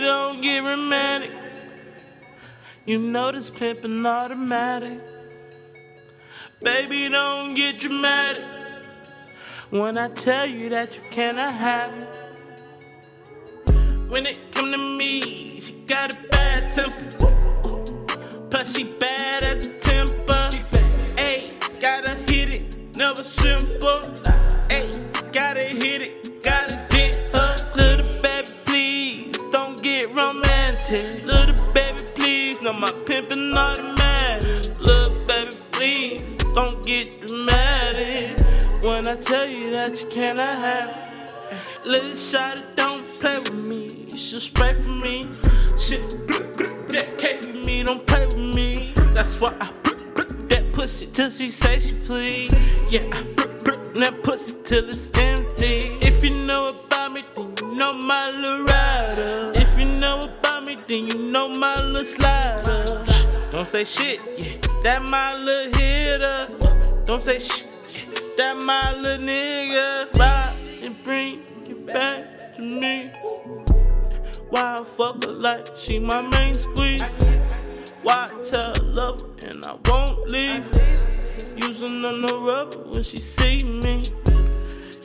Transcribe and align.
don't 0.00 0.42
get 0.42 0.62
romantic. 0.64 1.30
You 2.84 2.98
know 2.98 3.30
this 3.30 3.50
pimpin' 3.50 4.04
automatic. 4.04 5.00
Baby, 6.60 7.08
don't 7.08 7.54
get 7.54 7.78
dramatic. 7.78 8.44
When 9.70 9.96
I 9.96 10.08
tell 10.08 10.46
you 10.46 10.68
that 10.70 10.96
you 10.96 11.02
cannot 11.10 11.54
have 11.54 11.92
it. 11.96 12.08
When 14.10 14.26
it 14.26 14.40
come 14.50 14.72
to 14.72 14.78
me, 14.78 15.60
she 15.60 15.72
got 15.86 16.12
a 16.12 16.16
bad 16.30 16.72
temper. 16.72 17.16
Plus 18.50 18.74
she 18.74 18.84
bad 18.84 19.44
as 19.44 19.68
a 19.68 19.72
temper. 19.78 20.50
Ayy, 21.16 21.80
gotta 21.80 22.16
hit 22.32 22.50
it, 22.50 22.96
never 22.96 23.22
simple. 23.22 24.02
Ayy, 24.68 25.32
gotta 25.32 25.62
hit 25.62 26.02
it, 26.02 26.29
romantic. 30.90 31.24
Little 31.24 31.72
baby, 31.72 32.02
please, 32.14 32.60
no 32.60 32.72
my 32.72 32.88
pimpin' 33.04 33.54
automatic. 33.54 34.78
Little 34.80 35.24
baby, 35.26 35.56
please 35.72 36.36
don't 36.54 36.84
get 36.84 37.26
dramatic. 37.26 38.40
When 38.82 39.06
I 39.08 39.16
tell 39.16 39.50
you 39.50 39.70
that 39.70 40.00
you 40.02 40.08
cannot 40.08 40.56
have 40.58 40.88
it. 40.88 41.86
Little 41.86 42.14
shot 42.14 42.62
don't 42.76 43.18
play 43.20 43.38
with 43.38 43.54
me. 43.54 43.88
You 44.10 44.18
should 44.18 44.42
spray 44.42 44.74
for 44.74 44.88
me. 44.88 45.28
Shit, 45.78 46.08
that 46.88 47.18
cake 47.18 47.44
for 47.44 47.52
me, 47.52 47.82
don't 47.82 48.06
play 48.06 48.26
with 48.26 48.36
me. 48.36 48.92
That's 49.14 49.40
why 49.40 49.54
I 49.60 49.70
that 50.48 50.72
pussy 50.72 51.06
till 51.12 51.30
she 51.30 51.50
say 51.50 51.78
she 51.78 51.92
please. 51.92 52.52
Yeah, 52.90 53.08
I 53.12 53.22
that 54.00 54.20
pussy 54.22 54.56
till 54.64 54.88
it's 54.88 55.10
empty. 55.14 55.98
If 56.06 56.22
you 56.24 56.30
know 56.30 56.66
about 56.66 57.12
me, 57.12 57.24
then 57.34 57.54
you 57.60 57.74
know 57.76 57.92
my 57.94 58.30
little 58.30 58.64
rider. 58.64 59.52
If 59.54 59.78
you 59.78 59.86
know 59.86 60.20
about 60.20 60.39
then 60.90 61.06
you 61.06 61.18
know 61.18 61.48
my 61.48 61.76
little 61.80 62.04
slider. 62.04 63.04
Don't 63.52 63.66
say 63.66 63.84
shit, 63.84 64.20
yeah, 64.36 64.56
that 64.82 65.08
my 65.08 65.36
little 65.36 65.72
hitter. 65.78 66.48
Don't 67.04 67.22
say 67.22 67.38
shit, 67.38 67.76
yeah, 67.90 68.20
that 68.36 68.64
my 68.64 68.92
little 68.96 69.24
nigga. 69.24 70.18
Ride 70.18 70.56
and 70.82 71.00
bring 71.04 71.42
it 71.64 71.86
back 71.86 72.56
to 72.56 72.62
me. 72.62 73.12
Why 74.48 74.78
I 74.80 74.84
fuck 74.84 75.24
her 75.24 75.30
like 75.30 75.68
she 75.76 76.00
my 76.00 76.22
main 76.22 76.54
squeeze? 76.54 77.02
Why 78.02 78.28
I 78.32 78.42
tell 78.42 78.72
love 78.82 79.20
and 79.46 79.64
I 79.64 79.76
won't 79.86 80.32
leave? 80.32 80.66
Using 81.54 82.04
on 82.04 82.22
no 82.22 82.44
rubber 82.44 82.78
when 82.90 83.04
she 83.04 83.20
see 83.20 83.58
me. 83.64 83.99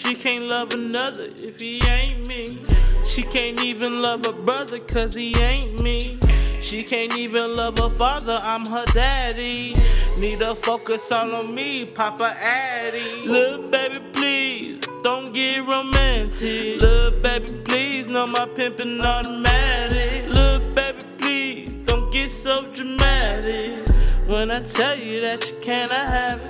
She 0.00 0.14
can't 0.14 0.44
love 0.44 0.72
another 0.72 1.28
if 1.42 1.60
he 1.60 1.78
ain't 1.86 2.26
me. 2.26 2.58
She 3.04 3.22
can't 3.22 3.62
even 3.62 4.00
love 4.00 4.24
her 4.24 4.32
brother 4.32 4.78
cause 4.78 5.12
he 5.14 5.36
ain't 5.36 5.82
me. 5.82 6.18
She 6.58 6.82
can't 6.82 7.14
even 7.18 7.54
love 7.54 7.76
her 7.78 7.90
father, 7.90 8.40
I'm 8.42 8.64
her 8.64 8.86
daddy. 8.94 9.74
Need 10.18 10.40
to 10.40 10.54
focus 10.54 11.12
all 11.12 11.34
on 11.34 11.54
me, 11.54 11.84
Papa 11.84 12.34
Addy. 12.40 13.26
Little 13.26 13.68
baby, 13.68 13.98
please, 14.14 14.80
don't 15.02 15.30
get 15.34 15.68
romantic. 15.68 16.80
Little 16.80 17.20
baby, 17.20 17.52
please, 17.64 18.06
know 18.06 18.26
my 18.26 18.46
pimpin' 18.46 19.04
automatic. 19.04 20.34
Little 20.34 20.74
baby, 20.74 20.98
please, 21.18 21.76
don't 21.84 22.10
get 22.10 22.30
so 22.30 22.72
dramatic. 22.72 23.86
When 24.26 24.50
I 24.50 24.62
tell 24.62 24.98
you 24.98 25.20
that 25.20 25.46
you 25.46 25.58
cannot 25.60 26.08
have 26.08 26.40
it. 26.40 26.49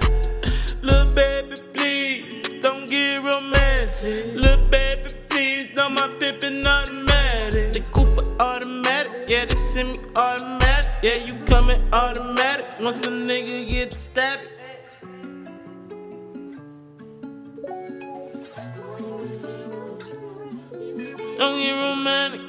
Little 4.03 4.57
baby, 4.71 5.11
please, 5.29 5.75
know 5.77 5.91
my 5.91 6.09
pimpin' 6.19 6.65
automatic. 6.65 7.75
The 7.75 7.81
Cooper 7.93 8.25
automatic, 8.41 9.29
yeah, 9.29 9.45
they 9.45 9.57
send 9.57 9.89
me 9.91 9.99
automatic. 10.17 10.91
Yeah, 11.03 11.17
you 11.17 11.35
coming 11.45 11.83
automatic 11.93 12.65
once 12.81 13.07
a 13.07 13.11
nigga 13.11 13.69
get 13.69 13.93
stabbed. 13.93 14.41
Don't 21.37 21.61
get 21.61 21.73
romantic. 21.73 22.41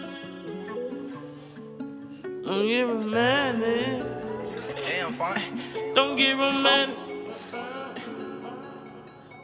Don't 2.46 2.66
get 2.66 2.84
romantic. 2.84 4.06
Damn, 4.86 5.12
fine. 5.12 5.62
Don't 5.96 6.16
get 6.16 6.32
romantic. 6.32 6.96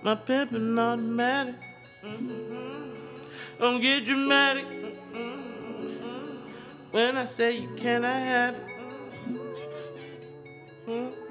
My 0.03 0.15
pimpin' 0.15 0.79
automatic. 0.79 1.55
Mm-hmm. 2.07 3.59
Don't 3.59 3.81
get 3.81 4.05
dramatic. 4.05 4.65
Mm-hmm. 5.13 6.51
When 6.91 7.17
I 7.17 7.25
say 7.25 7.57
you 7.57 7.69
can 7.75 8.03
have 8.03 8.55
it. 8.55 8.63
Mm-hmm. 10.87 11.26